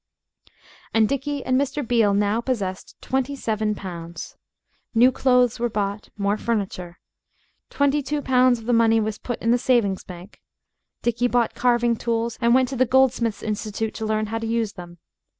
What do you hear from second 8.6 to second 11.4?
the money was put in the savings bank. Dickie